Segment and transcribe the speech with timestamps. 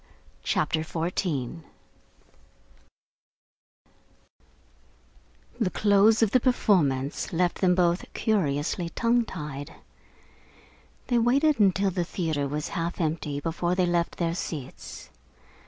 [0.41, 1.61] CHAPTER XIV
[5.59, 9.75] The close of the performance left them both curiously tongue tied.
[11.05, 15.11] They waited until the theatre was half empty before they left their seats.